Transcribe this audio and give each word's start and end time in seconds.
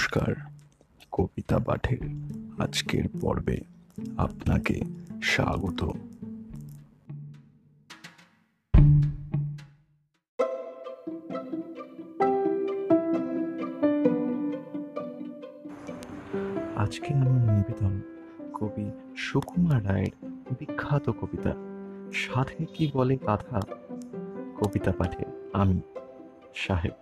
নমস্কার, 0.00 0.34
কবিতা 1.12 1.58
পাঠের 1.58 2.02
আজকের 2.58 3.04
পর্বে 3.20 3.58
আপনাকে 4.16 4.76
স্বাগত। 5.22 5.80
আজকে 16.76 17.10
আমার 17.14 17.42
নিবেদন 17.56 17.94
কবি 18.54 18.86
সুকুমার 19.16 19.80
রায়ের 19.88 20.14
বিখ্যাত 20.58 21.06
কবিতা 21.10 21.52
সাথে 22.12 22.60
কি 22.74 22.84
বলে 22.94 23.14
গাথা 23.26 23.60
কবিতা 24.60 24.92
পাঠে 24.98 25.24
আমি 25.52 25.78
সাহেব। 26.54 26.96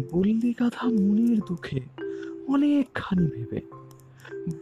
বললি 0.00 0.54
গাথা 0.60 0.88
মনের 0.88 1.38
দুঃখে, 1.38 1.80
অনেকখানি 2.46 3.26
ভেবে। 3.26 3.60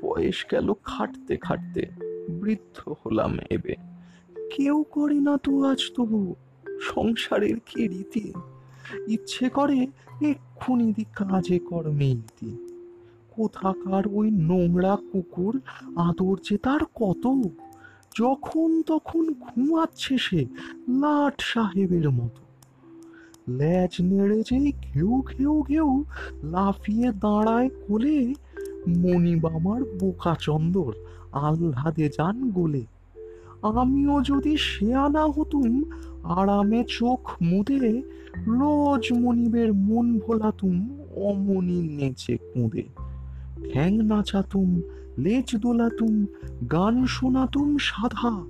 বয়স 0.02 0.47
গেল 0.51 0.73
খাটতে 0.84 1.37
খাটতে, 1.37 1.87
বৃদ্ধ 2.29 2.95
হলাম 3.07 3.38
এবে। 3.51 3.74
কেউ 4.57 4.83
করে 4.83 5.15
না 5.15 5.37
তো 5.37 5.65
আজ 5.65 5.79
তবু 5.95 6.35
সংসারের 6.80 7.55
কি 7.66 7.88
রীতি? 7.88 8.33
ইচ্ছে 9.09 9.48
করে 9.48 9.87
এক্ষুনি 10.21 10.93
দি 10.93 11.05
কাজে 11.05 11.59
কর্মে 11.59 12.10
ইতি। 12.10 12.57
কোথাকার 13.30 14.04
ওই 14.13 14.30
নোংরা 14.30 14.97
কুকুর 15.13 15.60
আদর 15.97 16.37
যে 16.51 16.57
তার 16.57 16.80
কত? 16.95 17.26
যখন 18.21 18.82
তখন 18.82 19.35
ঘুমাচ্ছে 19.41 20.19
সে 20.19 20.47
লাট 20.88 21.35
সাহেবের 21.38 22.10
মতো। 22.10 22.49
ল্যাজ 23.59 23.95
নেড়ে 24.01 24.43
যেই 24.43 24.73
ঘেউ 24.73 25.23
ঘেউ 25.30 25.62
ঘেউ 25.62 26.04
লাফিয়ে 26.45 27.12
দাঁড়ায় 27.12 27.68
কোলে 27.68 28.34
মণিবামার 28.88 29.82
বোকা 30.01 30.37
চন্দর 30.40 30.92
আহ্লাদে 31.32 32.09
যান 32.09 32.51
গোলে। 32.51 32.84
আমিও 33.62 34.23
যদি 34.23 34.57
শেয়ানা 34.57 35.24
হতুম, 35.24 35.84
আরামে 36.23 36.84
চোখ 36.88 37.30
মুদে 37.42 38.02
রোজ 38.46 39.12
মনিবের 39.12 39.74
মন 39.74 40.18
ভোলাতুম, 40.18 40.76
অমনি 41.16 41.80
নেচে 41.88 42.37
কুঁদে। 42.37 42.82
ঠ্যাং 43.73 43.92
নাচাতুম, 43.96 44.80
লেজ 45.18 45.57
দোলাতুম, 45.57 46.26
গান 46.73 47.07
শোনাতুম 47.07 47.76
সাধা। 47.79 48.45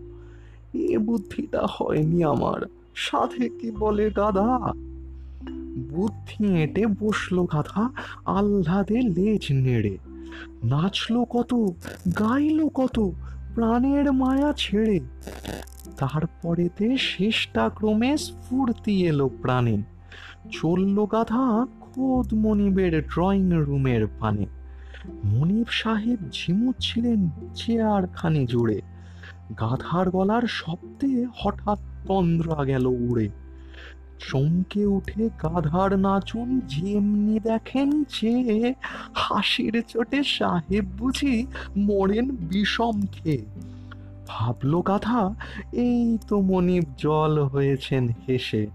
এ 0.75 0.99
বুদ্ধিটা 0.99 1.67
হয়নি 1.71 2.25
আমার, 2.25 2.61
সাধে 2.95 3.49
কি 3.49 3.71
বলে 3.71 4.11
গাধা? 4.11 4.73
বুদ্ধি 5.93 6.47
এঁটে 6.47 6.87
বসল 6.87 7.43
গাধা 7.45 7.91
আহ্লাদে 8.25 9.03
লেজ 9.03 9.47
নেড়ে। 9.51 9.99
নাচলো 10.65 11.25
কত, 11.25 11.55
গাইলো 12.19 12.69
কত, 12.69 13.11
প্রাণের 13.55 14.13
মায়া 14.13 14.53
ছেড়ে। 14.57 15.01
তারপরেতে 15.97 16.99
শেষটা 16.99 17.69
ক্রমে 17.69 18.17
স্ফূর্তি 18.17 19.07
এলো 19.07 19.29
প্রাণে। 19.29 19.83
চলল 20.51 21.07
গাধা 21.07 21.67
খোদ 21.81 22.35
মনিবের 22.35 23.07
ড্রয়িং 23.07 23.51
রুমের 23.53 24.07
পানে। 24.21 24.47
মনিব 25.25 25.67
সাহেব 25.71 26.19
ঝিমুচ্ছিলেন 26.33 27.29
চেয়ার 27.55 28.07
খানি 28.07 28.47
জুড়ে। 28.47 28.81
গাধার 29.61 30.11
গলার 30.11 30.43
শব্দে 30.49 31.27
হঠাৎ 31.35 31.79
তন্দ্রা 32.09 32.65
গেল 32.65 32.87
উড়ে। 32.87 33.29
চমকে 34.29 34.87
উঠে 34.87 35.29
গাধার 35.43 35.99
নাচুন 35.99 36.61
যেমনি 36.69 37.41
দেখেন 37.41 38.03
যে, 38.03 38.75
হাসির 39.15 39.83
চোটে 39.89 40.23
সাহেব 40.25 40.85
বুঝি 40.99 41.47
মরেন 41.77 42.37
বিষম 42.37 43.03
খেয়ে। 43.13 43.45
ভাবল 44.29 44.81
গাধা, 44.81 45.35
এই 45.73 46.19
তো 46.29 46.41
মনিব 46.41 46.85
জল 46.99 47.43
হয়েছেন 47.43 48.09
হেসে। 48.29 48.67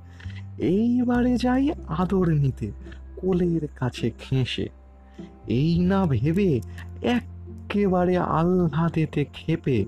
এইবারে 0.58 1.38
যাই 1.38 1.70
আদর 1.88 2.28
নিতে, 2.28 2.72
কোলের 3.16 3.68
কাছে 3.76 4.12
ঘেঁষে। 4.30 4.70
এই 5.48 5.80
না 5.80 6.06
ভেবে 6.06 6.62
একেবারে 7.04 8.18
আহ্লাদেতে 8.18 9.26
খেপে, 9.34 9.86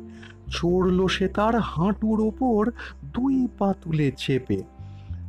চড়ল 0.48 1.08
সে 1.08 1.28
তার 1.28 1.60
হাঁটুর 1.60 2.20
ওপর 2.22 2.72
দুই 3.14 3.48
পা 3.58 3.74
তুলে 3.74 4.12
চেপে। 4.18 4.77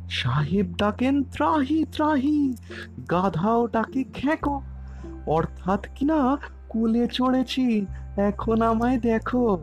সাহেব 0.09 0.73
ডাকেন, 0.77 1.23
ত্রাহি 1.23 1.85
ত্রাহি। 1.91 2.53
গাধাও 3.11 3.67
ডাকে, 3.67 4.03
খেঁকো। 4.03 4.61
অর্থাৎ 5.27 5.87
কিনা 5.95 6.37
কুলে 6.69 7.07
চড়েছি, 7.07 7.85
এখন 8.17 8.61
আমায় 8.61 8.99
দেখো। 8.99 9.57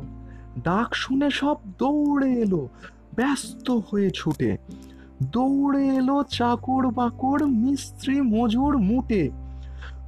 ডাক 0.64 0.94
শুনে 0.94 1.30
সব 1.30 1.56
দৌড়ে 1.78 2.32
এলো, 2.32 2.68
ব্যস্ত 3.16 3.70
হয়ে 3.70 4.10
ছুটে। 4.10 4.56
দৌড়ে 5.32 5.88
এলো 5.88 6.24
চাকর 6.30 6.86
বাকর, 6.86 7.46
মিস্ত্রি 7.46 8.20
মজুর 8.20 8.78
মুটে। 8.78 9.30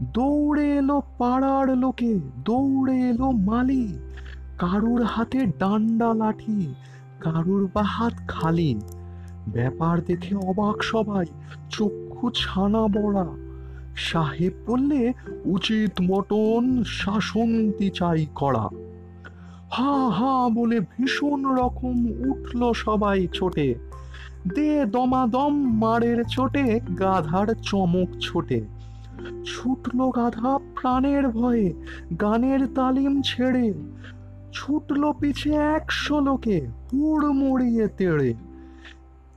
দৌড়ে 0.03 0.77
এলো 0.77 1.03
পাড়ার 1.19 1.77
লোকে, 1.77 2.21
দৌড়ে 2.45 3.01
এলো 3.01 3.31
মালি। 3.31 3.99
কারুর 4.59 5.03
হাতে 5.03 5.47
ডান্ডা 5.47 6.15
লাঠি, 6.15 6.75
কারুর 7.21 7.71
বা 7.75 7.83
হাত 7.83 8.13
খালি। 8.29 8.81
ব্যাপার 9.53 10.01
দেখে 10.01 10.35
অবাক 10.35 10.83
সবাই, 10.83 11.27
চক্ষু 11.71 12.31
ছানা 12.31 12.87
বড়া। 12.87 13.27
সাহেব 13.97 14.53
বললে, 14.67 15.13
উচিত 15.45 16.01
মটন 16.03 16.85
শাসন্তি 16.85 17.91
চাই 17.91 18.27
করা। 18.35 18.69
হা 19.71 20.09
হা, 20.09 20.49
বলে 20.49 20.81
ভীষণ 20.81 21.45
রকম 21.45 22.07
উঠল 22.31 22.73
সবাই 22.73 23.29
ছোটে। 23.35 23.75
দে 24.55 24.85
দমাদম 24.85 25.79
মারের 25.79 26.25
চোটে, 26.25 26.81
গাধার 26.99 27.47
চমক 27.63 28.09
ছোটে। 28.21 28.61
ছুটলো 29.45 30.11
গাধা 30.11 30.59
প্রাণের 30.59 31.29
ভয়ে, 31.29 31.75
গানের 32.21 32.67
তালিম 32.67 33.23
ছেড়ে। 33.23 33.73
ছুটলো 34.53 35.13
পিছে 35.13 35.55
একশো 35.55 36.21
লোকে 36.21 36.67
হুড় 36.93 37.33
মুড়িয়ে 37.33 37.89
তেড়ে। 37.89 38.35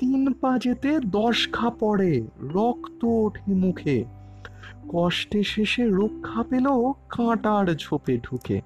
তিন 0.01 0.33
পা 0.33 0.59
যেতে 0.59 0.99
দশ 0.99 1.49
খা 1.51 1.69
পড়ে 1.69 2.27
রক্ত 2.41 3.03
ওঠে 3.03 3.53
মুখে। 3.53 4.05
কষ্টে 4.89 5.43
শেষে 5.43 5.87
রক্ষা 5.87 6.43
পেল 6.43 6.65
কাঁটার 7.09 7.75
ঝোপে 7.75 8.17
ঢুকে। 8.17 8.61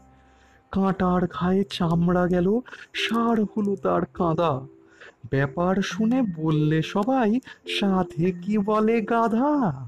কাঁটার 0.71 1.27
ঘায়ে 1.29 1.63
চামড়া 1.63 2.27
গেল, 2.27 2.59
সার 2.93 3.43
হলো 3.43 3.75
তার 3.75 4.01
কাঁদা। 4.05 4.61
ব্যাপার 5.29 5.75
শুনে 5.81 6.21
বললে 6.21 6.81
সবাই 6.81 7.39
সাথে 7.79 8.31
কি 8.31 8.57
বলে 8.57 9.01
গাধা? 9.01 9.87